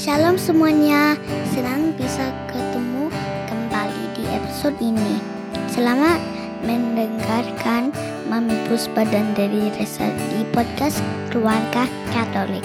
Shalom 0.00 0.40
semuanya, 0.40 1.12
senang 1.52 1.92
bisa 1.92 2.32
ketemu 2.48 3.12
kembali 3.52 4.04
di 4.16 4.24
episode 4.32 4.72
ini. 4.80 5.20
Selamat 5.68 6.16
mendengarkan 6.64 7.92
Mami 8.32 8.56
Puspa 8.64 9.04
dan 9.04 9.36
dari 9.36 9.68
Resa 9.76 10.08
di 10.32 10.48
podcast 10.56 11.04
Keluarga 11.28 11.84
Katolik. 12.16 12.64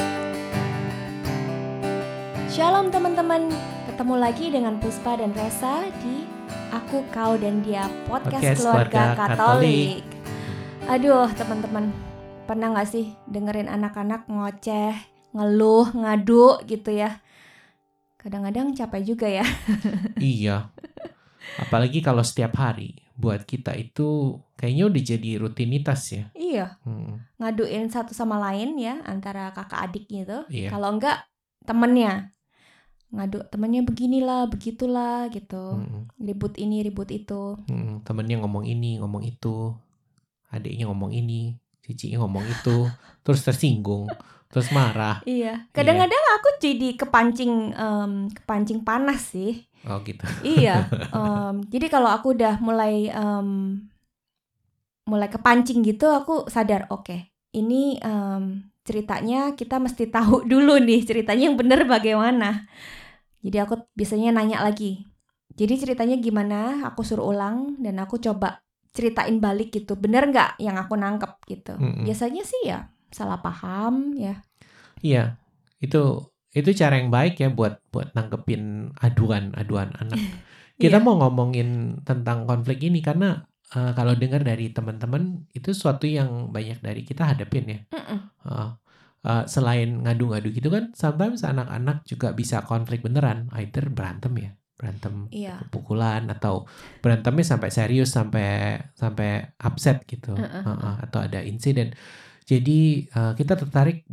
Shalom 2.48 2.88
teman-teman, 2.88 3.52
ketemu 3.92 4.16
lagi 4.16 4.46
dengan 4.48 4.80
Puspa 4.80 5.20
dan 5.20 5.36
Resa 5.36 5.92
di 6.08 6.24
Aku, 6.72 7.04
Kau, 7.12 7.36
dan 7.36 7.60
Dia 7.68 7.92
Podcast, 8.08 8.32
Podcast 8.32 8.60
Keluarga, 8.64 9.12
Keluarga 9.12 9.28
Katolik. 9.36 10.08
Aduh 10.88 11.28
teman-teman, 11.36 11.92
pernah 12.48 12.72
gak 12.80 12.96
sih 12.96 13.12
dengerin 13.28 13.68
anak-anak 13.68 14.24
ngoceh, 14.32 14.96
ngeluh, 15.36 15.92
ngadu 15.92 16.64
gitu 16.64 16.96
ya? 16.96 17.20
Kadang-kadang 18.26 18.74
capek 18.74 19.02
juga 19.06 19.30
ya. 19.30 19.46
Iya. 20.18 20.74
Apalagi 21.62 22.02
kalau 22.02 22.26
setiap 22.26 22.58
hari 22.58 22.98
buat 23.14 23.46
kita 23.46 23.78
itu 23.78 24.42
kayaknya 24.58 24.84
udah 24.90 25.02
jadi 25.06 25.30
rutinitas 25.38 26.02
ya. 26.12 26.26
iya, 26.34 26.76
Hmm, 26.84 27.22
ngaduin 27.38 27.88
satu 27.88 28.12
sama 28.18 28.42
lain 28.42 28.76
ya 28.82 29.00
antara 29.06 29.54
kakak 29.54 29.78
adik 29.88 30.06
gitu. 30.10 30.42
Iya. 30.50 30.74
Kalau 30.74 30.90
enggak 30.90 31.24
temennya 31.64 32.34
ngadu 33.14 33.46
temennya 33.48 33.86
beginilah, 33.86 34.50
begitulah 34.50 35.30
gitu. 35.30 35.78
hmm, 35.80 36.10
Ribut 36.20 36.58
ini, 36.58 36.82
ribut 36.82 37.08
itu. 37.14 37.56
hmm. 37.70 38.04
Temennya 38.04 38.42
ngomong 38.44 38.66
ini, 38.68 38.98
ngomong 39.00 39.22
itu, 39.24 39.72
adiknya 40.50 40.90
ngomong 40.92 41.14
ini, 41.16 41.56
cicinya 41.86 42.26
ngomong 42.26 42.42
itu, 42.50 42.90
terus 43.22 43.46
tersinggung, 43.46 44.10
terus 44.50 44.74
marah. 44.74 45.22
Iya, 45.30 45.70
kadang-kadang 45.70 46.26
aku 46.42 46.50
jadi 46.58 46.98
kepancing 46.98 47.54
em, 47.78 48.12
kepancing 48.34 48.82
panas 48.82 49.30
sih. 49.30 49.70
Oh 49.86 50.02
gitu. 50.02 50.26
Iya. 50.42 50.90
em, 51.18 51.62
jadi 51.70 51.86
kalau 51.94 52.10
aku 52.10 52.34
udah 52.34 52.58
mulai 52.58 53.14
em, 53.14 53.50
mulai 55.06 55.30
kepancing 55.30 55.86
gitu, 55.86 56.10
aku 56.10 56.50
sadar, 56.50 56.90
oke, 56.90 57.30
ini 57.54 58.02
em, 58.02 58.66
ceritanya 58.82 59.54
kita 59.54 59.78
mesti 59.78 60.10
tahu 60.16 60.42
dulu 60.50 60.82
nih 60.82 61.06
ceritanya 61.06 61.54
yang 61.54 61.58
bener 61.58 61.86
bagaimana. 61.86 62.66
Jadi 63.46 63.62
aku 63.62 63.78
biasanya 63.94 64.34
nanya 64.34 64.66
lagi. 64.66 65.06
Jadi 65.54 65.78
ceritanya 65.78 66.18
gimana? 66.18 66.90
Aku 66.90 67.06
suruh 67.06 67.30
ulang 67.30 67.78
dan 67.78 68.02
aku 68.02 68.18
coba 68.18 68.65
ceritain 68.96 69.38
balik 69.44 69.76
gitu. 69.76 70.00
Bener 70.00 70.26
nggak 70.32 70.58
yang 70.64 70.80
aku 70.80 70.96
nangkep 70.96 71.32
gitu? 71.52 71.76
Mm-mm. 71.76 72.08
Biasanya 72.08 72.44
sih 72.48 72.62
ya 72.72 72.88
salah 73.12 73.44
paham 73.44 74.16
ya. 74.16 74.40
Iya. 75.04 75.36
Itu 75.84 76.32
itu 76.56 76.72
cara 76.72 76.96
yang 76.98 77.12
baik 77.12 77.44
ya 77.44 77.52
buat 77.52 77.84
buat 77.92 78.16
nanggepin 78.16 78.96
aduan-aduan 79.04 79.92
anak. 80.00 80.18
Kita 80.82 81.00
Iya. 81.00 81.04
mau 81.04 81.20
ngomongin 81.20 82.02
tentang 82.08 82.48
konflik 82.48 82.84
ini 82.84 83.00
karena 83.04 83.44
eh, 83.76 83.92
kalau 83.96 84.16
dengar 84.16 84.44
dari 84.44 84.72
teman-teman 84.72 85.48
itu 85.52 85.76
suatu 85.76 86.08
yang 86.08 86.52
banyak 86.52 86.80
dari 86.84 87.04
kita 87.04 87.36
hadapin 87.36 87.66
ya. 87.68 87.80
Mm-mm. 87.92 88.20
Uh, 88.44 88.70
uh, 89.26 89.44
selain 89.50 90.06
ngadu-ngadu 90.06 90.54
gitu 90.54 90.70
kan, 90.70 90.94
sometimes 90.94 91.42
anak-anak 91.42 92.06
juga 92.06 92.30
bisa 92.38 92.62
konflik 92.62 93.02
beneran, 93.02 93.50
either 93.58 93.90
berantem 93.90 94.34
ya, 94.38 94.52
berantem 94.76 95.32
Iya. 95.32 95.64
pukulan 95.72 96.28
atau 96.28 96.68
berantemnya 97.00 97.48
sampai 97.48 97.70
serius 97.72 98.12
sampai 98.12 98.76
sampai 98.92 99.56
upset 99.58 100.04
gitu, 100.04 100.36
Uh-uh. 100.36 100.64
Uh, 100.64 100.72
uh, 100.84 100.96
atau 101.04 101.24
ada 101.24 101.40
insiden. 101.42 101.96
Jadi 102.44 103.10
uh, 103.12 103.34
kita 103.34 103.56
tertarik 103.56 104.04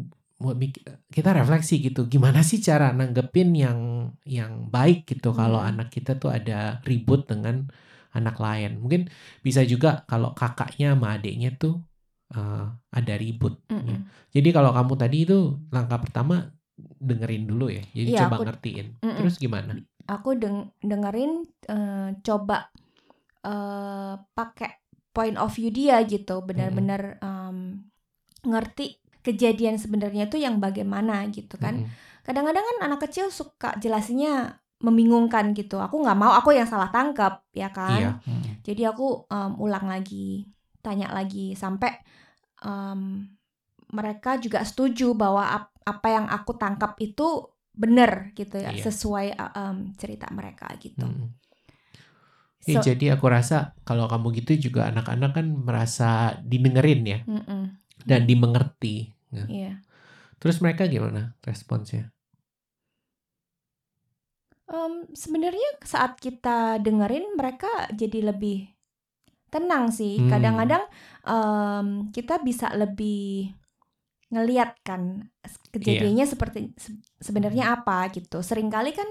kita 1.07 1.31
refleksi 1.31 1.79
gitu, 1.79 2.11
gimana 2.11 2.43
sih 2.43 2.59
cara 2.59 2.91
nanggepin 2.91 3.55
yang 3.55 3.79
yang 4.27 4.67
baik 4.67 5.07
gitu 5.07 5.31
kalau 5.31 5.63
Hmm. 5.63 5.71
anak 5.71 5.95
kita 5.95 6.19
tuh 6.19 6.35
ada 6.35 6.83
ribut 6.83 7.31
dengan 7.31 7.71
anak 8.11 8.37
lain. 8.39 8.83
Mungkin 8.83 9.07
bisa 9.41 9.63
juga 9.63 10.03
kalau 10.05 10.35
kakaknya 10.35 10.99
sama 10.99 11.15
adiknya 11.15 11.55
tuh 11.55 11.87
uh, 12.35 12.75
ada 12.91 13.15
ribut. 13.17 13.63
Mm-mm. 13.71 14.05
Jadi 14.35 14.49
kalau 14.51 14.75
kamu 14.75 14.93
tadi 14.99 15.17
itu 15.25 15.39
langkah 15.71 16.03
pertama 16.03 16.51
dengerin 16.99 17.45
dulu 17.47 17.71
ya. 17.71 17.85
Jadi 17.95 18.11
Iya, 18.11 18.21
coba 18.27 18.37
aku- 18.43 18.45
ngertiin. 18.51 18.87
Mm-mm. 18.99 19.17
Terus 19.23 19.35
gimana? 19.39 19.73
Aku 20.07 20.35
deng- 20.37 20.71
dengerin 20.81 21.33
eh, 21.69 22.09
coba 22.21 22.71
eh, 23.45 24.15
pakai 24.35 24.71
point 25.13 25.37
of 25.37 25.53
view 25.53 25.69
dia 25.69 26.01
gitu. 26.05 26.41
Benar-benar 26.43 27.21
em, 27.21 27.57
ngerti 28.43 28.99
kejadian 29.23 29.79
sebenarnya 29.79 30.27
itu 30.27 30.39
yang 30.41 30.59
bagaimana 30.59 31.27
gitu 31.31 31.55
kan. 31.59 31.79
Kadang-kadang 32.23 32.65
kan 32.65 32.79
anak 32.87 33.01
kecil 33.07 33.31
suka 33.31 33.75
jelasinnya 33.79 34.59
membingungkan 34.83 35.55
gitu. 35.55 35.79
Aku 35.79 36.03
nggak 36.03 36.19
mau 36.19 36.35
aku 36.35 36.55
yang 36.55 36.67
salah 36.67 36.91
tangkap 36.91 37.43
ya 37.55 37.71
kan? 37.71 37.99
Iya. 37.99 38.11
Mm. 38.27 38.43
jadi 38.63 38.83
aku 38.95 39.27
em, 39.27 39.53
ulang 39.59 39.87
lagi 39.91 40.47
tanya 40.83 41.11
lagi 41.11 41.55
sampai 41.55 41.91
em, 42.63 43.27
mereka 43.93 44.39
juga 44.41 44.63
setuju 44.65 45.13
bahwa 45.13 45.45
ap- 45.45 45.77
apa 45.85 46.09
yang 46.09 46.27
aku 46.31 46.55
tangkap 46.57 46.95
itu 46.99 47.47
benar 47.73 48.31
gitu 48.37 48.61
ya 48.61 48.71
Iya. 48.73 48.85
sesuai 48.85 49.27
uh, 49.37 49.53
em, 49.57 49.77
cerita 49.97 50.29
mereka 50.33 50.69
gitu. 50.77 51.05
Mm. 51.05 51.33
Iya, 52.63 52.79
So- 52.79 52.87
jadi 52.95 53.19
aku 53.19 53.27
rasa 53.27 53.75
kalau 53.83 54.07
kamu 54.07 54.39
gitu 54.45 54.71
juga 54.71 54.87
anak-anak 54.93 55.31
kan 55.35 55.47
merasa 55.51 56.39
didengerin 56.47 57.03
ya 57.03 57.19
Mm-mm, 57.27 57.63
dan 58.07 58.23
dimengerti. 58.29 59.11
Nah, 59.35 59.49
Iya. 59.51 59.83
Terus 60.39 60.59
mereka 60.59 60.87
gimana 60.87 61.35
responsnya? 61.43 62.11
Em, 64.73 65.05
sebenarnya 65.13 65.71
saat 65.85 66.17
kita 66.19 66.79
dengerin 66.81 67.35
mereka 67.37 67.69
jadi 67.93 68.33
lebih 68.33 68.71
tenang 69.53 69.93
sih. 69.93 70.17
Hmm. 70.23 70.31
Kadang-kadang 70.33 70.85
em, 71.27 71.87
kita 72.15 72.41
bisa 72.41 72.73
lebih 72.73 73.53
ngeliat 74.33 74.81
kan 74.81 75.29
kejadiannya 75.71 76.25
seperti 76.25 76.73
se- 76.75 76.97
sebenarnya 77.19 77.77
apa 77.77 78.09
gitu. 78.11 78.41
Seringkali 78.41 78.91
kan 78.91 79.09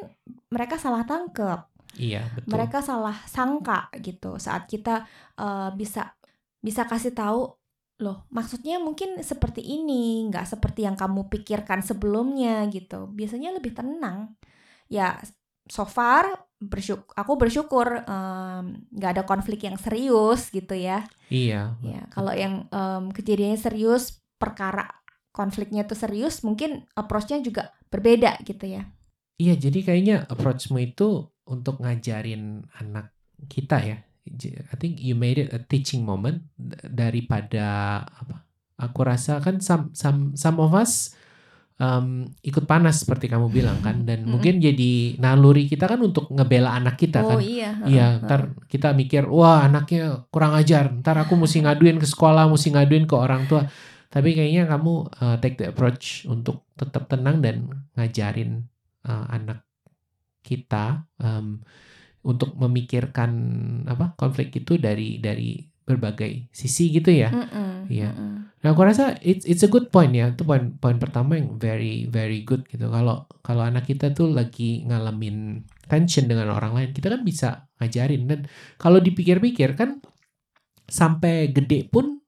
mereka 0.49 0.75
salah 0.75 1.05
tangkep. 1.05 1.69
Iya 1.91 2.23
betul. 2.31 2.55
mereka 2.55 2.79
salah 2.79 3.19
sangka 3.27 3.91
gitu 3.99 4.39
saat 4.39 4.63
kita 4.63 5.03
eh, 5.35 5.69
bisa 5.75 6.15
bisa 6.57 6.87
kasih 6.87 7.11
tahu 7.11 7.51
loh 7.99 8.25
maksudnya 8.31 8.79
mungkin 8.79 9.19
seperti 9.19 9.59
ini 9.59 10.23
nggak 10.25 10.47
seperti 10.47 10.87
yang 10.87 10.95
kamu 10.95 11.27
pikirkan 11.27 11.83
sebelumnya 11.83 12.63
gitu 12.71 13.11
biasanya 13.11 13.51
lebih 13.53 13.75
tenang 13.75 14.33
ya 14.87 15.19
so 15.67 15.83
far 15.83 16.25
bersyukur 16.57 17.11
aku 17.11 17.31
bersyukur 17.35 17.87
em, 18.01 18.87
nggak 18.89 19.11
ada 19.11 19.23
konflik 19.27 19.61
yang 19.61 19.75
serius 19.75 20.47
gitu 20.47 20.71
ya 20.73 21.03
Iya. 21.27 21.75
ya 21.83 22.01
kalau 22.07 22.31
yang 22.31 22.71
em, 22.71 23.11
kejadiannya 23.11 23.59
serius 23.59 24.17
perkara 24.39 24.87
konfliknya 25.31 25.87
tuh 25.87 25.95
serius 25.97 26.43
mungkin 26.43 26.87
approach-nya 26.95 27.39
juga 27.43 27.71
berbeda 27.91 28.39
gitu 28.43 28.67
ya 28.67 28.85
Iya, 29.41 29.57
jadi 29.57 29.79
kayaknya 29.81 30.15
approachmu 30.29 30.77
itu 30.77 31.25
untuk 31.49 31.81
ngajarin 31.81 32.61
anak 32.77 33.09
kita 33.49 33.81
ya. 33.81 33.97
I 34.21 34.75
think 34.77 35.01
you 35.01 35.17
made 35.17 35.41
it 35.41 35.49
a 35.49 35.57
teaching 35.57 36.05
moment 36.05 36.45
daripada 36.85 37.65
apa? 38.05 38.45
Aku 38.77 39.01
rasa 39.01 39.41
kan 39.41 39.57
some 39.57 39.89
some 39.97 40.37
some 40.37 40.61
of 40.61 40.77
us 40.77 41.17
um, 41.81 42.29
ikut 42.45 42.69
panas 42.69 43.01
seperti 43.01 43.25
kamu 43.33 43.49
bilang 43.49 43.81
kan, 43.81 44.03
dan 44.07 44.29
Mm-mm. 44.29 44.29
mungkin 44.29 44.61
jadi 44.61 45.17
naluri 45.17 45.65
kita 45.65 45.89
kan 45.89 45.97
untuk 46.05 46.29
ngebela 46.29 46.77
anak 46.77 47.01
kita 47.01 47.25
oh 47.25 47.33
kan. 47.33 47.41
iya 47.41 47.81
Iya, 47.81 48.21
ntar 48.21 48.53
kita 48.69 48.93
mikir, 48.93 49.25
wah 49.25 49.65
anaknya 49.65 50.29
kurang 50.29 50.53
ajar, 50.53 50.93
ntar 51.01 51.17
aku 51.17 51.33
mesti 51.33 51.65
ngaduin 51.65 51.97
ke 51.97 52.05
sekolah, 52.05 52.45
mesti 52.45 52.77
ngaduin 52.77 53.09
ke 53.09 53.15
orang 53.17 53.49
tua. 53.49 53.65
Tapi 54.11 54.35
kayaknya 54.35 54.67
kamu 54.67 55.07
uh, 55.23 55.37
take 55.39 55.55
the 55.55 55.71
approach 55.71 56.27
untuk 56.27 56.67
tetap 56.75 57.07
tenang 57.07 57.39
dan 57.39 57.87
ngajarin 57.95 58.67
uh, 59.07 59.25
anak 59.31 59.63
kita 60.43 61.07
um, 61.23 61.63
untuk 62.21 62.53
memikirkan 62.59 63.31
apa 63.87 64.13
konflik 64.19 64.51
itu 64.53 64.75
dari 64.75 65.17
dari 65.23 65.63
berbagai 65.87 66.51
sisi 66.53 66.93
gitu 66.93 67.09
ya. 67.09 67.31
Iya. 67.89 68.13
mm-mm. 68.13 68.33
Nah, 68.61 68.77
aku 68.77 68.85
rasa 68.85 69.17
it's 69.25 69.43
it's 69.49 69.65
a 69.65 69.71
good 69.71 69.89
point 69.89 70.13
ya. 70.13 70.29
Itu 70.29 70.45
poin 70.45 70.77
poin 70.77 71.01
pertama 71.01 71.35
yang 71.35 71.57
very 71.57 72.05
very 72.05 72.45
good 72.45 72.63
gitu. 72.69 72.87
Kalau 72.87 73.25
kalau 73.41 73.65
anak 73.65 73.89
kita 73.89 74.13
tuh 74.13 74.29
lagi 74.29 74.85
ngalamin 74.85 75.65
tension 75.89 76.29
dengan 76.29 76.53
orang 76.53 76.77
lain, 76.77 76.89
kita 76.93 77.09
kan 77.09 77.25
bisa 77.25 77.65
ngajarin 77.81 78.29
dan 78.29 78.39
kalau 78.77 79.01
dipikir-pikir 79.01 79.73
kan 79.73 79.99
sampai 80.85 81.49
gede 81.49 81.89
pun 81.89 82.20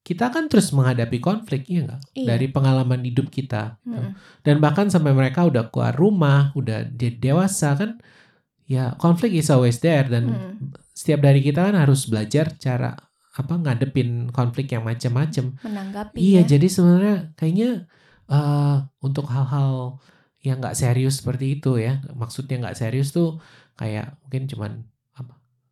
kita 0.00 0.32
kan 0.32 0.48
terus 0.48 0.72
menghadapi 0.72 1.20
konflik 1.20 1.68
ya 1.68 1.84
enggak? 1.84 2.00
Iya. 2.16 2.26
Dari 2.34 2.46
pengalaman 2.48 3.00
hidup 3.04 3.28
kita. 3.28 3.76
Mm-mm. 3.84 4.16
Dan 4.40 4.56
bahkan 4.58 4.88
sampai 4.88 5.12
mereka 5.12 5.44
udah 5.44 5.68
keluar 5.68 5.92
rumah, 5.92 6.56
udah 6.56 6.88
de- 6.88 7.16
dewasa 7.20 7.76
kan 7.76 8.00
ya 8.64 8.94
konflik 8.96 9.34
is 9.36 9.50
always 9.52 9.82
there 9.82 10.06
dan 10.08 10.30
Mm-mm. 10.30 10.72
setiap 10.96 11.20
dari 11.20 11.44
kita 11.44 11.68
kan 11.68 11.76
harus 11.76 12.08
belajar 12.08 12.54
cara 12.56 12.96
apa 13.30 13.54
ngadepin 13.60 14.32
konflik 14.32 14.72
yang 14.72 14.88
macam-macam. 14.88 15.54
menanggapi 15.62 16.16
Iya, 16.16 16.42
ya. 16.44 16.56
jadi 16.56 16.66
sebenarnya 16.66 17.16
kayaknya 17.36 17.70
eh 18.30 18.76
untuk 19.04 19.26
hal-hal 19.28 20.00
yang 20.40 20.64
nggak 20.64 20.78
serius 20.78 21.20
seperti 21.20 21.60
itu 21.60 21.76
ya. 21.76 22.00
Maksudnya 22.16 22.56
nggak 22.62 22.78
serius 22.78 23.12
tuh 23.12 23.36
kayak 23.76 24.16
mungkin 24.24 24.48
cuman 24.48 24.72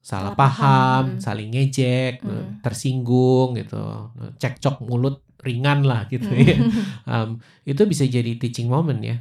salah, 0.08 0.32
Salah 0.32 0.34
paham, 0.34 0.56
paham, 0.56 1.02
hmm. 1.12 1.20
saling 1.20 1.49
ngejek, 1.52 2.14
Hmm. 2.25 2.64
tersinggung 2.64 3.60
gitu, 3.60 4.08
cekcok 4.40 4.81
mulut 4.81 5.20
ringan 5.44 5.84
lah 5.84 6.08
gitu 6.08 6.25
ya. 6.32 6.56
Hmm. 6.64 6.72
Um, 7.05 7.31
itu 7.69 7.84
bisa 7.84 8.08
jadi 8.08 8.40
teaching 8.40 8.72
moment 8.72 9.05
ya. 9.05 9.20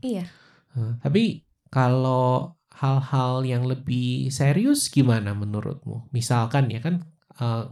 iya. 0.00 0.30
Uh, 0.78 0.94
tapi 1.02 1.42
kalau 1.68 2.54
hal-hal 2.78 3.42
yang 3.42 3.66
lebih 3.66 4.30
serius 4.30 4.86
gimana 4.88 5.34
menurutmu? 5.34 6.06
Misalkan 6.14 6.70
ya 6.70 6.78
kan 6.78 7.02
uh, 7.42 7.68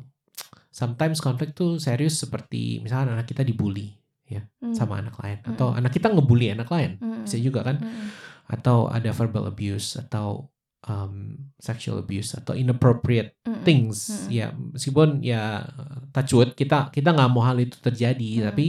sometimes 0.75 1.23
konflik 1.23 1.55
tuh 1.55 1.79
serius 1.79 2.19
seperti 2.19 2.83
misalkan 2.83 3.15
anak 3.15 3.31
kita 3.31 3.47
dibully 3.47 3.95
Hmm. 4.35 4.75
sama 4.75 4.99
anak 4.99 5.15
lain 5.23 5.39
atau 5.47 5.77
anak 5.77 5.95
kita 5.95 6.11
ngebully 6.11 6.51
anak 6.51 6.67
lain 6.73 6.99
Hmm. 6.99 7.23
bisa 7.23 7.39
juga 7.39 7.63
kan 7.63 7.79
Hmm. 7.79 8.11
atau 8.51 8.91
ada 8.91 9.13
verbal 9.15 9.47
abuse 9.47 9.95
atau 10.01 10.51
um, 10.85 11.37
sexual 11.57 12.01
abuse 12.01 12.37
atau 12.37 12.53
inappropriate 12.53 13.37
Hmm. 13.45 13.61
things 13.65 14.09
Mm-mm. 14.25 14.31
ya 14.33 14.47
meskipun 14.53 15.21
ya 15.21 15.65
touch 16.11 16.33
wood 16.33 16.51
kita 16.53 16.89
kita 16.89 17.13
nggak 17.13 17.31
mau 17.31 17.45
hal 17.45 17.61
itu 17.61 17.77
terjadi 17.79 18.31
Mm. 18.41 18.45
tapi 18.49 18.67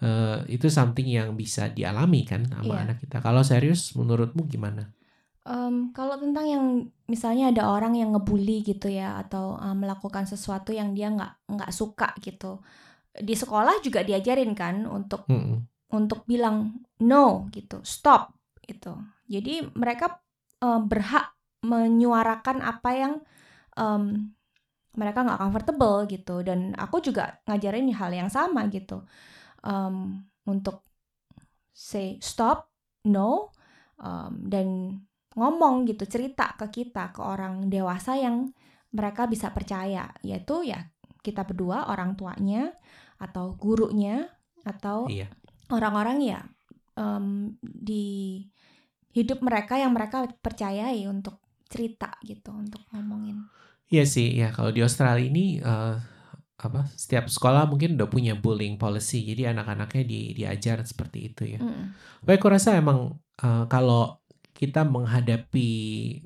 uh, 0.00 0.40
itu 0.46 0.68
something 0.68 1.04
yang 1.04 1.32
bisa 1.32 1.68
dialami 1.68 2.24
kan 2.24 2.44
sama 2.44 2.76
Iya. 2.76 2.82
anak 2.84 2.96
kita 3.00 3.20
kalau 3.20 3.40
serius 3.40 3.92
menurutmu 3.92 4.44
gimana 4.46 4.92
Em, 5.46 5.94
kalau 5.94 6.18
tentang 6.18 6.42
yang 6.42 6.64
misalnya 7.06 7.54
ada 7.54 7.70
orang 7.70 7.94
yang 7.94 8.10
ngebully 8.10 8.66
gitu 8.66 8.90
ya 8.90 9.14
atau 9.22 9.54
uh, 9.54 9.78
melakukan 9.78 10.26
sesuatu 10.26 10.74
yang 10.74 10.90
dia 10.90 11.06
nggak 11.06 11.46
nggak 11.46 11.70
suka 11.70 12.10
gitu 12.18 12.58
di 13.14 13.30
sekolah 13.30 13.78
juga 13.78 14.02
diajarin 14.02 14.58
kan 14.58 14.82
untuk 14.84 15.22
Mm-mm. 15.30 15.62
untuk 15.94 16.26
bilang 16.26 16.82
no 16.98 17.46
gitu 17.54 17.78
stop 17.86 18.34
gitu 18.60 18.98
jadi 19.30 19.70
mereka 19.70 20.18
eh, 20.58 20.80
berhak 20.82 21.35
menyuarakan 21.66 22.62
apa 22.62 22.90
yang 22.94 23.12
em, 23.74 24.30
mereka 24.96 25.26
nggak 25.26 25.40
comfortable 25.42 25.98
gitu. 26.06 26.46
Dan 26.46 26.72
aku 26.78 27.02
juga 27.02 27.42
ngajarin 27.50 27.90
hal 27.92 28.10
yang 28.14 28.30
sama 28.30 28.70
gitu. 28.70 29.02
Em, 29.66 30.22
untuk 30.46 30.86
say 31.74 32.16
stop 32.22 32.70
no 33.10 33.50
em, 33.98 34.32
dan 34.46 34.66
ngomong 35.36 35.84
gitu 35.84 36.08
cerita 36.08 36.56
ke 36.56 36.72
kita 36.72 37.12
ke 37.12 37.20
orang 37.20 37.68
dewasa 37.68 38.16
yang 38.16 38.54
mereka 38.94 39.26
bisa 39.26 39.50
percaya. 39.50 40.08
Yaitu 40.22 40.70
ya 40.70 40.80
kita 41.20 41.42
berdua 41.42 41.90
orang 41.90 42.14
tuanya 42.14 42.70
atau 43.18 43.58
gurunya 43.58 44.30
atau 44.62 45.10
iya. 45.10 45.26
orang-orang 45.72 46.18
ya 46.22 46.40
em, 46.98 47.54
di 47.62 48.42
hidup 49.16 49.40
mereka 49.40 49.80
yang 49.80 49.96
mereka 49.96 50.28
percayai 50.28 51.08
untuk 51.08 51.40
cerita 51.66 52.14
gitu 52.22 52.50
untuk 52.54 52.82
ngomongin 52.94 53.46
Iya 53.86 54.02
sih, 54.02 54.34
ya 54.34 54.50
kalau 54.50 54.74
di 54.74 54.82
Australia 54.82 55.22
ini 55.22 55.62
eh, 55.62 55.94
apa 56.58 56.90
setiap 56.98 57.30
sekolah 57.30 57.70
mungkin 57.70 57.94
udah 57.94 58.10
punya 58.10 58.34
bullying 58.34 58.74
policy, 58.74 59.22
jadi 59.22 59.54
anak-anaknya 59.54 60.02
di, 60.02 60.20
diajar 60.34 60.82
seperti 60.82 61.30
itu 61.30 61.42
ya. 61.54 61.60
Mm, 61.62 61.94
Baik, 62.26 62.42
aku 62.42 62.48
rasa 62.50 62.74
emang 62.74 63.14
eh, 63.38 63.64
kalau 63.70 64.18
kita 64.50 64.82
menghadapi 64.82 65.70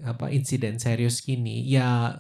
apa 0.07 0.33
insiden 0.33 0.81
serius 0.81 1.21
gini, 1.21 1.67
ya 1.69 2.17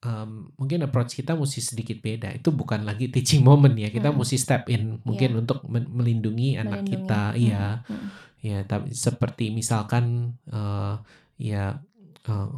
em, 0.00 0.48
mungkin 0.56 0.84
approach 0.84 1.12
kita 1.16 1.36
mesti 1.36 1.60
sedikit 1.60 2.00
beda. 2.00 2.32
Itu 2.32 2.48
bukan 2.52 2.84
lagi 2.88 3.08
teaching 3.12 3.44
moment 3.44 3.76
ya, 3.76 3.88
kita 3.92 4.12
Mm. 4.12 4.16
mesti 4.16 4.36
step 4.40 4.68
in 4.72 5.00
mungkin 5.04 5.36
Iya. 5.36 5.38
untuk 5.44 5.60
melindungi 5.68 6.56
anak 6.56 6.84
melindungi. 6.84 6.92
kita. 7.04 7.22
Iya, 7.36 7.64
mm, 7.84 8.08
ya. 8.40 8.58
Tapi 8.64 8.96
seperti 8.96 9.52
misalkan 9.52 10.36
eh, 10.48 10.94
ya 11.36 11.84
eh, 12.28 12.48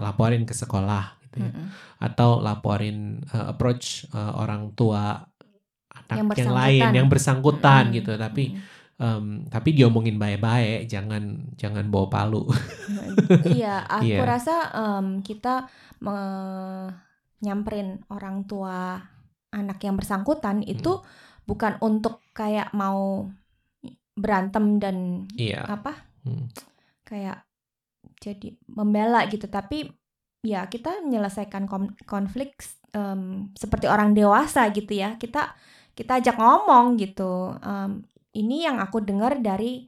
laporin 0.00 0.44
ke 0.48 0.54
sekolah 0.56 1.20
gitu 1.28 1.44
ya. 1.44 1.50
Mm, 1.50 1.56
mm. 1.56 1.68
atau 1.98 2.38
laporin 2.38 3.18
uh, 3.34 3.50
approach 3.50 4.06
uh, 4.14 4.38
orang 4.38 4.70
tua 4.78 5.18
anak 5.90 6.16
yang, 6.18 6.28
Yang 6.34 6.52
lain 6.54 6.84
yang 6.94 7.08
bersangkutan. 7.10 7.90
Mm, 7.90 7.94
gitu. 7.98 8.12
Tapi 8.14 8.44
mm. 8.54 8.60
um, 9.00 9.26
tapi 9.50 9.68
diomongin 9.74 10.16
baik-baik 10.18 10.86
jangan 10.86 11.54
jangan 11.58 11.90
bawa 11.90 12.06
palu. 12.10 12.46
Iya 13.46 13.82
aku 13.98 14.06
Iya. 14.14 14.18
rasa 14.22 14.56
em, 14.74 15.20
kita 15.24 15.66
me- 16.02 16.92
nyamperin 17.44 18.00
orang 18.08 18.48
tua 18.48 18.96
anak 19.52 19.78
yang 19.84 19.94
bersangkutan 20.00 20.64
itu 20.64 20.98
bukan 21.44 21.76
untuk 21.84 22.24
kayak 22.32 22.72
mau 22.72 23.28
berantem 24.16 24.80
dan 24.80 25.28
iya. 25.36 25.66
apa? 25.68 25.92
Hmm. 26.24 26.48
kayak 27.04 27.43
jadi 28.24 28.56
membela 28.72 29.28
gitu. 29.28 29.44
Tapi 29.44 29.92
ya 30.40 30.64
kita 30.68 31.04
menyelesaikan 31.04 31.68
konflik 32.08 32.56
em, 32.96 33.52
seperti 33.52 33.84
orang 33.84 34.16
dewasa 34.16 34.64
gitu 34.72 34.96
ya. 34.96 35.20
Kita 35.20 35.52
kita 35.92 36.24
ajak 36.24 36.40
ngomong 36.40 36.96
gitu. 36.96 37.52
Em, 37.60 38.00
ini 38.32 38.64
yang 38.64 38.80
aku 38.80 39.04
dengar 39.04 39.36
dari 39.36 39.84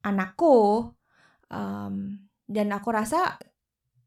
anakku. 0.00 0.88
Em, 1.52 2.24
dan 2.48 2.66
aku 2.72 2.88
rasa 2.94 3.36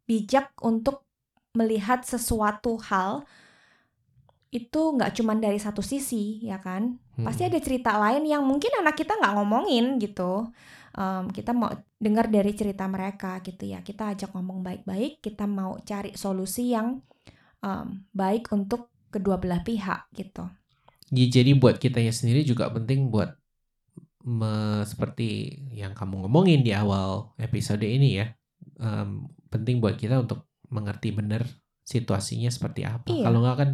bijak 0.09 0.49
untuk 0.65 1.05
melihat 1.53 2.01
sesuatu 2.01 2.81
hal 2.89 3.27
itu 4.49 4.81
nggak 4.97 5.13
cuma 5.13 5.37
dari 5.37 5.61
satu 5.61 5.85
sisi 5.85 6.41
ya 6.41 6.57
kan? 6.57 6.97
Hmm. 7.19 7.27
pasti 7.27 7.43
ada 7.43 7.59
cerita 7.59 7.99
lain 7.99 8.23
yang 8.23 8.47
mungkin 8.47 8.71
anak 8.79 8.95
kita 8.95 9.19
nggak 9.19 9.35
ngomongin 9.35 9.99
gitu 9.99 10.47
Em, 10.97 11.29
kita 11.29 11.51
mau 11.53 11.69
dengar 11.99 12.29
dari 12.31 12.51
cerita 12.57 12.85
mereka 12.89 13.41
gitu 13.45 13.65
ya. 13.69 13.81
Kita 13.85 14.13
ajak 14.15 14.33
ngomong 14.33 14.65
baik-baik 14.65 15.21
kita 15.21 15.45
mau 15.45 15.77
cari 15.85 16.15
solusi 16.17 16.73
yang 16.73 17.01
em, 17.61 18.05
baik 18.13 18.49
untuk 18.53 18.89
kedua 19.09 19.37
belah 19.41 19.61
pihak 19.65 20.09
gitu. 20.13 20.45
Ya, 21.09 21.25
jadi 21.25 21.57
buat 21.57 21.81
kitanya 21.81 22.13
sendiri 22.13 22.45
juga 22.45 22.69
penting 22.69 23.09
buat 23.09 23.33
me- 24.25 24.85
seperti 24.85 25.57
yang 25.73 25.97
kamu 25.97 26.25
ngomongin 26.25 26.61
di 26.61 26.71
awal 26.75 27.33
episode 27.41 27.81
ini 27.81 28.21
ya. 28.21 28.27
Um, 28.79 29.27
penting 29.49 29.81
buat 29.83 29.97
kita 29.99 30.21
untuk 30.23 30.47
mengerti 30.69 31.11
benar 31.11 31.43
situasinya 31.83 32.53
seperti 32.53 32.85
apa. 32.85 33.09
Iya. 33.09 33.25
kalau 33.25 33.41
nggak 33.41 33.57
kan 33.57 33.71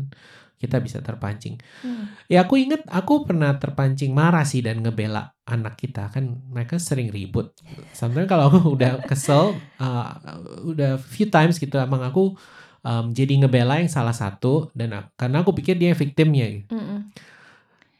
kita 0.58 0.80
bisa 0.80 1.00
terpancing 1.04 1.56
Hmm. 1.84 2.10
Ya 2.26 2.42
aku 2.48 2.58
inget 2.58 2.82
aku 2.90 3.28
pernah 3.28 3.54
terpancing 3.62 4.10
marah 4.16 4.42
sih 4.48 4.66
dan 4.66 4.82
ngebela 4.82 5.30
anak 5.46 5.78
kita 5.78 6.10
kan 6.10 6.42
mereka 6.50 6.82
sering 6.82 7.14
ribut. 7.14 7.54
Sometimes 7.94 8.26
kalau 8.26 8.50
aku 8.50 8.74
udah 8.74 9.06
kesel, 9.06 9.54
uh, 9.78 10.10
udah 10.66 10.98
few 10.98 11.30
times 11.30 11.62
gitu 11.62 11.78
emang 11.78 12.02
aku 12.02 12.34
um, 12.82 13.14
jadi 13.14 13.46
ngebela 13.46 13.78
yang 13.82 13.92
salah 13.92 14.14
satu 14.14 14.74
dan 14.74 14.90
a- 14.98 15.10
karena 15.14 15.46
aku 15.46 15.54
pikir 15.54 15.78
dia 15.78 15.94
victimnya. 15.94 16.46
gitu. 16.50 16.74
Mm-mm. 16.74 17.00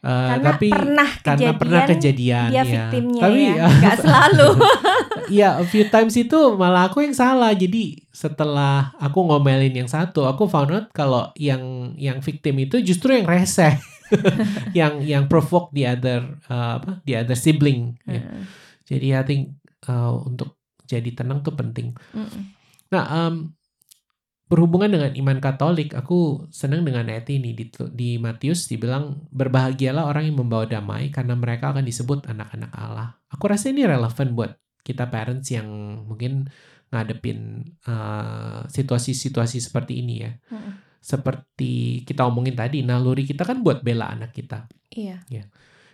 Uh, 0.04 0.28
karena 0.38 0.44
tapi 0.54 0.68
pernah 0.70 1.10
karena 1.18 1.40
kejadian 1.40 1.56
pernah 1.58 1.82
kejadian 1.88 2.48
dia 2.52 2.62
ya. 2.62 2.64
victimnya 2.68 3.22
Tapi 3.26 3.40
ya 3.42 3.66
nggak 3.80 3.96
selalu 4.04 4.48
Iya, 5.26 5.58
a 5.58 5.66
few 5.66 5.86
times 5.90 6.14
itu 6.14 6.54
malah 6.54 6.90
aku 6.90 7.02
yang 7.02 7.14
salah. 7.14 7.50
Jadi 7.54 8.06
setelah 8.14 8.94
aku 8.98 9.26
ngomelin 9.26 9.74
yang 9.74 9.90
satu, 9.90 10.26
aku 10.26 10.46
found 10.46 10.70
out 10.70 10.86
kalau 10.94 11.30
yang 11.34 11.92
yang 11.98 12.22
victim 12.22 12.62
itu 12.62 12.78
justru 12.82 13.18
yang 13.18 13.26
rese, 13.26 13.74
yang 14.78 15.02
yang 15.02 15.26
provoke 15.26 15.74
the 15.74 15.86
other 15.86 16.38
uh, 16.46 16.78
apa, 16.78 17.02
the 17.04 17.18
other 17.18 17.34
sibling. 17.34 17.98
ya. 18.06 18.22
Mm-mm. 18.22 18.42
Jadi 18.86 19.06
I 19.18 19.22
think 19.26 19.42
uh, 19.90 20.14
untuk 20.22 20.54
jadi 20.86 21.10
tenang 21.10 21.42
tuh 21.42 21.58
penting. 21.58 21.90
Mm-mm. 22.14 22.42
Nah, 22.94 23.04
um, 23.10 23.50
berhubungan 24.46 24.94
dengan 24.94 25.12
iman 25.18 25.38
Katolik, 25.42 25.90
aku 25.98 26.46
senang 26.54 26.86
dengan 26.86 27.10
ayat 27.10 27.26
ini 27.34 27.50
di, 27.50 27.66
di 27.90 28.14
Matius 28.22 28.70
dibilang 28.70 29.26
berbahagialah 29.34 30.06
orang 30.06 30.30
yang 30.30 30.38
membawa 30.38 30.70
damai 30.70 31.10
karena 31.10 31.34
mereka 31.34 31.74
akan 31.74 31.82
disebut 31.82 32.30
anak-anak 32.30 32.70
Allah. 32.70 33.18
Aku 33.34 33.50
rasa 33.50 33.74
ini 33.74 33.82
relevan 33.82 34.38
buat 34.38 34.54
kita 34.86 35.10
parents 35.10 35.50
yang 35.50 35.66
mungkin 36.06 36.46
ngadepin 36.94 37.66
uh, 37.90 38.62
situasi-situasi 38.70 39.58
seperti 39.58 39.98
ini 39.98 40.14
ya. 40.22 40.30
Mm-mm. 40.54 40.72
Seperti 41.02 42.06
kita 42.06 42.26
omongin 42.26 42.54
tadi, 42.54 42.86
naluri 42.86 43.26
kita 43.26 43.42
kan 43.42 43.66
buat 43.66 43.82
bela 43.82 44.14
anak 44.14 44.30
kita. 44.30 44.70
iya 45.26 45.46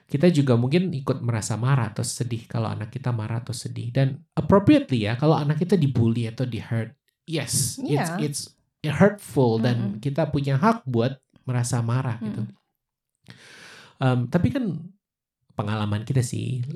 Kita 0.04 0.28
juga 0.28 0.60
mungkin 0.60 0.92
ikut 0.92 1.24
merasa 1.24 1.56
marah 1.56 1.88
atau 1.88 2.04
sedih 2.04 2.44
kalau 2.44 2.68
anak 2.68 2.92
kita 2.92 3.16
marah 3.16 3.40
atau 3.40 3.56
sedih. 3.56 3.88
Dan 3.88 4.20
appropriately 4.36 5.08
ya, 5.08 5.16
kalau 5.16 5.40
anak 5.40 5.56
kita 5.64 5.80
dibully 5.80 6.28
atau 6.28 6.44
di 6.44 6.60
hurt, 6.60 6.92
yes, 7.24 7.78
Iya. 7.80 8.18
it's 8.18 8.50
it's 8.82 8.94
hurtful 8.98 9.62
dan 9.62 9.96
Mm-mm. 9.96 10.00
kita 10.02 10.26
punya 10.28 10.58
hak 10.58 10.82
buat 10.86 11.18
merasa 11.46 11.78
marah 11.82 12.18
gitu. 12.18 12.42
Mm-mm. 12.42 12.60
Um, 14.02 14.26
tapi 14.26 14.50
kan 14.50 14.82
pengalaman 15.54 16.02
kita 16.02 16.26
sih 16.26 16.66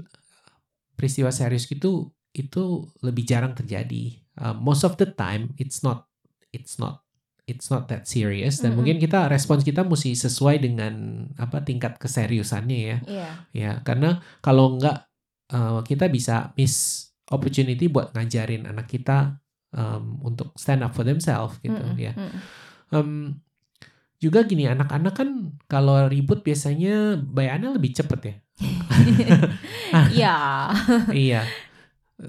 peristiwa 0.94 1.34
serius 1.34 1.66
gitu 1.66 2.14
itu 2.30 2.86
lebih 3.02 3.26
jarang 3.26 3.56
terjadi. 3.56 4.22
Um, 4.36 4.62
most 4.62 4.84
of 4.84 4.94
the 5.00 5.08
time 5.08 5.56
it's 5.56 5.80
not 5.82 6.06
it's 6.52 6.76
not 6.76 7.02
it's 7.46 7.70
not 7.72 7.86
that 7.88 8.04
serious 8.06 8.58
dan 8.60 8.74
Mm-mm. 8.74 8.84
mungkin 8.84 8.96
kita 9.00 9.26
respons 9.30 9.62
kita 9.64 9.86
mesti 9.86 10.12
sesuai 10.14 10.60
dengan 10.60 11.26
apa 11.38 11.62
tingkat 11.62 11.96
keseriusannya 11.96 12.78
ya 12.78 12.98
iya 13.06 13.30
ya 13.54 13.72
karena 13.86 14.18
kalau 14.42 14.74
nggak 14.76 14.98
uh, 15.54 15.80
kita 15.86 16.10
bisa 16.10 16.50
miss 16.58 17.06
opportunity 17.30 17.86
buat 17.86 18.10
ngajarin 18.12 18.66
anak 18.66 18.90
kita 18.90 19.38
um, 19.72 20.20
untuk 20.22 20.54
stand 20.54 20.82
up 20.82 20.92
for 20.92 21.02
themselves 21.02 21.56
gitu 21.58 21.74
Mm-mm, 21.74 21.96
ya. 21.96 22.12
mm-mm. 22.12 22.40
Um, 22.90 23.10
juga 24.16 24.42
gini 24.42 24.64
anak-anak 24.64 25.12
kan 25.12 25.28
kalau 25.66 26.06
ribut 26.06 26.40
biasanya 26.40 27.18
bayannya 27.18 27.74
lebih 27.74 27.92
cepet 27.92 28.20
ya. 28.22 28.34
Iya. 30.12 30.36
iya. 31.28 31.42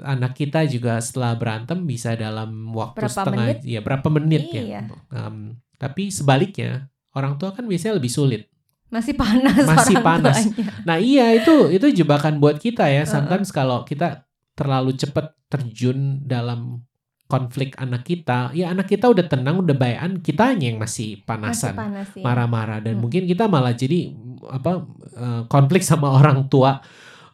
Anak 0.04 0.36
kita 0.36 0.68
juga 0.68 1.00
setelah 1.00 1.32
berantem 1.40 1.88
bisa 1.88 2.12
dalam 2.14 2.76
waktu 2.76 3.00
Berapa 3.00 3.14
setengah 3.24 3.46
menit? 3.48 3.60
ya 3.64 3.80
berapa 3.80 4.08
menit 4.12 4.44
Iya. 4.52 4.64
ya. 4.68 4.82
Um, 5.10 5.56
tapi 5.80 6.12
sebaliknya 6.12 6.92
orang 7.16 7.40
tua 7.40 7.56
kan 7.56 7.64
biasanya 7.64 7.96
lebih 7.96 8.12
sulit. 8.12 8.52
Masih 8.88 9.16
panas 9.16 9.64
Masih 9.64 9.96
orang 10.00 10.06
panas. 10.28 10.38
tuanya. 10.44 10.64
Nah 10.84 10.98
iya 11.00 11.32
itu 11.36 11.72
itu 11.72 12.04
jebakan 12.04 12.40
buat 12.40 12.60
kita 12.60 12.88
ya. 12.88 13.08
Sometimes 13.08 13.52
kalau 13.52 13.84
kita 13.84 14.28
terlalu 14.56 14.96
cepat 14.96 15.36
terjun 15.48 16.24
dalam 16.28 16.84
konflik 17.28 17.76
anak 17.76 18.08
kita, 18.08 18.56
ya 18.56 18.72
anak 18.72 18.88
kita 18.88 19.12
udah 19.12 19.28
tenang, 19.28 19.60
udah 19.64 19.76
bayan, 19.76 20.24
kitanya 20.24 20.72
yang 20.72 20.80
masih 20.80 21.22
panasan, 21.28 21.76
panas 21.76 22.08
sih. 22.16 22.24
marah-marah 22.24 22.80
dan 22.80 22.96
Hmm. 22.98 23.04
mungkin 23.04 23.28
kita 23.28 23.52
malah 23.52 23.76
jadi 23.76 24.16
apa 24.48 24.72
eh, 25.16 25.42
konflik 25.52 25.84
sama 25.84 26.08
orang 26.20 26.48
tua 26.48 26.80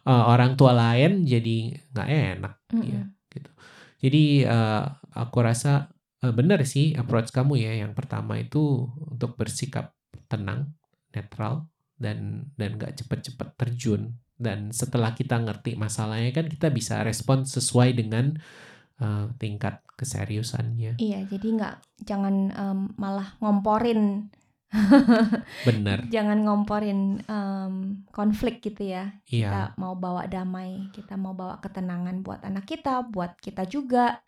eh, 0.04 0.24
orang 0.34 0.58
tua 0.58 0.74
lain 0.74 1.22
jadi 1.24 1.78
nggak 1.94 2.08
enak. 2.10 2.54
Mm-mm. 2.74 2.90
ya. 2.90 3.02
Jadi 4.04 4.44
eh, 4.44 4.84
aku 5.16 5.38
rasa 5.40 5.88
eh, 6.20 6.34
benar 6.34 6.60
sih 6.68 6.92
approach 6.92 7.32
kamu 7.32 7.56
ya. 7.56 7.72
Yang 7.86 7.92
pertama 7.96 8.36
itu 8.36 8.84
untuk 9.08 9.38
bersikap 9.40 9.96
tenang, 10.28 10.74
netral 11.14 11.70
dan 11.96 12.50
dan 12.58 12.76
nggak 12.76 13.00
cepet-cepet 13.00 13.48
terjun. 13.56 14.12
Dan 14.34 14.74
setelah 14.74 15.14
kita 15.14 15.38
ngerti 15.40 15.78
masalahnya 15.78 16.34
kan 16.34 16.50
kita 16.50 16.68
bisa 16.74 17.00
respon 17.06 17.46
sesuai 17.46 17.94
dengan 17.94 18.34
eh, 19.00 19.26
tingkat 19.38 19.82
keseriusannya. 19.94 20.98
Iya, 20.98 21.26
jadi 21.30 21.46
nggak 21.54 21.74
jangan 22.02 22.34
em, 22.50 22.80
malah 22.98 23.38
ngomporin, 23.38 24.30
Benar, 25.62 26.06
jangan 26.14 26.42
ngomporin 26.42 27.22
em, 27.22 27.74
konflik 28.10 28.58
gitu 28.58 28.90
ya. 28.90 29.14
iya 29.30 29.48
Kita 29.50 29.62
mau 29.78 29.94
bawa 29.94 30.26
damai, 30.26 30.90
kita 30.90 31.14
mau 31.14 31.30
bawa 31.30 31.62
ketenangan 31.62 32.26
buat 32.26 32.42
anak 32.42 32.66
kita, 32.66 33.06
buat 33.06 33.38
kita 33.38 33.70
juga, 33.70 34.18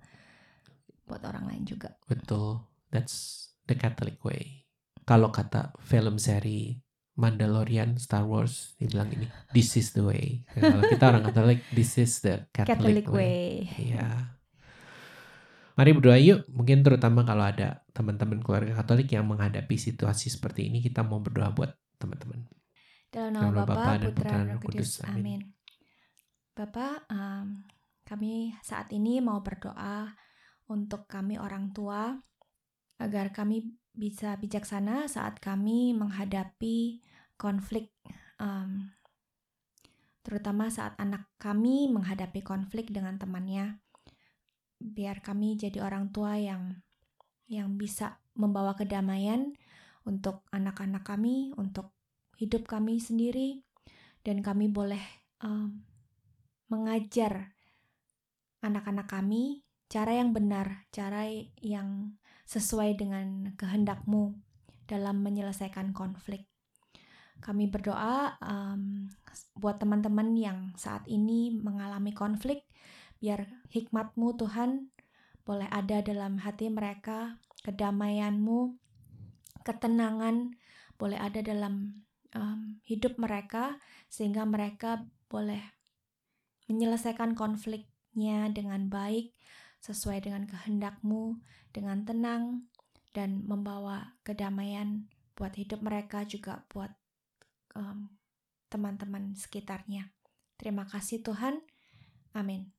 buat 1.04 1.22
orang 1.26 1.50
lain 1.50 1.64
juga. 1.66 1.94
betul. 2.06 2.62
That's 2.94 3.50
the 3.66 3.74
Catholic 3.74 4.22
way. 4.22 4.62
Kalau 5.02 5.34
kata 5.34 5.74
film 5.82 6.18
seri 6.18 6.78
Mandalorian, 7.16 7.96
Star 7.96 8.22
Wars, 8.22 8.76
dibilang 8.76 9.08
ini, 9.10 9.26
this 9.50 9.74
is 9.74 9.96
the 9.96 10.04
way. 10.04 10.44
Kalau 10.52 10.84
kita 10.84 11.04
orang 11.08 11.24
Katolik, 11.24 11.64
this 11.72 11.96
is 11.96 12.20
the 12.20 12.44
Catholic, 12.52 13.02
Catholic 13.02 13.06
way. 13.10 13.66
Iya. 13.74 14.35
Mari 15.76 15.90
berdoa 15.92 16.16
yuk. 16.16 16.48
Mungkin 16.48 16.80
terutama 16.80 17.20
kalau 17.28 17.44
ada 17.44 17.84
teman-teman 17.92 18.40
keluarga 18.40 18.80
Katolik 18.80 19.12
yang 19.12 19.28
menghadapi 19.28 19.76
situasi 19.76 20.32
seperti 20.32 20.72
ini, 20.72 20.80
kita 20.80 21.04
mau 21.04 21.20
berdoa 21.20 21.52
buat 21.52 21.76
teman-teman. 22.00 22.48
Dalam 23.12 23.30
nama 23.36 23.44
nama 23.52 23.60
Bapa 23.62 23.74
Bapa, 23.76 23.92
dan 24.00 24.12
Putra, 24.16 24.28
dan 24.32 24.44
Roh 24.56 24.60
Kudus. 24.64 25.00
Kudus. 25.00 25.08
Amin. 25.12 25.40
Bapak, 26.56 27.04
em, 27.12 27.46
kami 28.08 28.56
saat 28.64 28.88
ini 28.96 29.20
mau 29.20 29.44
berdoa 29.44 30.16
untuk 30.72 31.04
kami 31.04 31.36
orang 31.36 31.76
tua 31.76 32.16
agar 32.96 33.28
kami 33.36 33.76
bisa 33.92 34.40
bijaksana 34.40 35.04
saat 35.12 35.36
kami 35.44 35.92
menghadapi 35.92 37.04
konflik, 37.36 37.92
em, 38.40 38.96
terutama 40.24 40.72
saat 40.72 40.96
anak 40.96 41.28
kami 41.36 41.92
menghadapi 41.92 42.40
konflik 42.40 42.88
dengan 42.88 43.20
temannya. 43.20 43.76
Biar 44.76 45.24
kami 45.24 45.56
jadi 45.56 45.80
orang 45.80 46.12
tua 46.12 46.36
yang 46.36 46.76
yang 47.46 47.78
bisa 47.78 48.18
membawa 48.34 48.74
kedamaian 48.74 49.54
untuk 50.06 50.46
anak-anak 50.54 51.02
kami, 51.02 51.54
untuk 51.58 51.94
hidup 52.38 52.68
kami 52.68 53.00
sendiri, 53.00 53.64
dan 54.22 54.42
kami 54.42 54.66
boleh 54.70 55.00
em, 55.42 55.82
mengajar 56.66 57.54
anak-anak 58.62 59.06
kami 59.06 59.62
cara 59.86 60.18
yang 60.18 60.34
benar, 60.34 60.86
cara 60.90 61.30
yang 61.62 62.18
sesuai 62.46 62.98
dengan 62.98 63.54
kehendakmu 63.54 64.34
dalam 64.90 65.22
menyelesaikan 65.22 65.94
konflik. 65.94 66.46
Kami 67.38 67.70
berdoa 67.70 68.34
em, 68.42 69.10
buat 69.54 69.78
teman-teman 69.78 70.34
yang 70.34 70.58
saat 70.74 71.06
ini 71.06 71.54
mengalami 71.54 72.10
konflik, 72.10 72.66
biar 73.18 73.64
hikmatmu 73.72 74.36
Tuhan 74.36 74.92
boleh 75.46 75.70
ada 75.70 76.02
dalam 76.02 76.42
hati 76.42 76.66
mereka, 76.68 77.38
kedamaianmu, 77.62 78.74
ketenangan 79.62 80.54
boleh 80.96 81.18
ada 81.20 81.40
dalam 81.44 82.02
em, 82.32 82.80
hidup 82.88 83.20
mereka, 83.20 83.78
sehingga 84.08 84.48
mereka 84.48 85.04
boleh 85.28 85.60
menyelesaikan 86.66 87.38
konfliknya 87.38 88.50
dengan 88.50 88.90
baik, 88.90 89.36
sesuai 89.84 90.24
dengan 90.24 90.48
kehendakmu, 90.48 91.38
dengan 91.70 92.02
tenang, 92.02 92.66
dan 93.14 93.44
membawa 93.46 94.16
kedamaian 94.26 95.08
buat 95.36 95.52
hidup 95.54 95.84
mereka 95.84 96.24
juga 96.26 96.64
buat 96.72 96.90
em, 97.76 98.10
teman-teman 98.72 99.36
sekitarnya. 99.36 100.10
Terima 100.56 100.88
kasih 100.88 101.22
Tuhan. 101.22 101.60
Amin. 102.32 102.75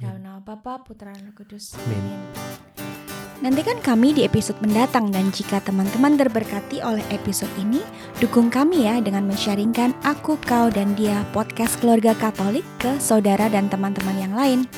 Dalam 0.00 0.24
nama 0.24 0.40
Bapa, 0.40 0.80
Putra, 0.80 1.12
dan 1.12 1.36
Kudus. 1.36 1.76
Amin. 1.76 2.00
Amin. 2.00 2.20
Nantikan 3.40 3.80
kami 3.80 4.12
di 4.12 4.28
episode 4.28 4.60
mendatang 4.60 5.08
dan 5.08 5.32
jika 5.32 5.64
teman-teman 5.64 6.20
terberkati 6.20 6.84
oleh 6.84 7.00
episode 7.08 7.48
ini, 7.56 7.80
dukung 8.20 8.52
kami 8.52 8.84
ya 8.84 9.00
dengan 9.00 9.24
men-sharingkan 9.24 9.96
Aku, 10.04 10.36
Kau, 10.44 10.68
dan 10.68 10.92
Dia 10.92 11.24
podcast 11.32 11.80
keluarga 11.80 12.12
Katolik 12.12 12.68
ke 12.76 13.00
saudara 13.00 13.48
dan 13.48 13.72
teman-teman 13.72 14.12
yang 14.20 14.36
lain. 14.36 14.68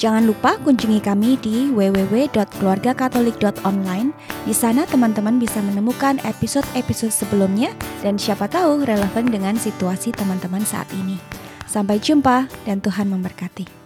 Jangan 0.00 0.24
lupa 0.24 0.56
kunjungi 0.64 1.04
kami 1.04 1.36
di 1.44 1.68
www.keluargakatolik.online. 1.76 4.16
Di 4.48 4.56
sana 4.56 4.88
teman-teman 4.88 5.36
bisa 5.36 5.60
menemukan 5.60 6.16
episode-episode 6.24 7.12
sebelumnya 7.12 7.76
dan 8.00 8.16
siapa 8.16 8.48
tahu 8.48 8.88
relevan 8.88 9.28
dengan 9.28 9.60
situasi 9.60 10.08
teman-teman 10.16 10.64
saat 10.64 10.88
ini. 10.96 11.20
Sampai 11.68 12.00
jumpa 12.00 12.48
dan 12.64 12.80
Tuhan 12.80 13.12
memberkati. 13.12 13.83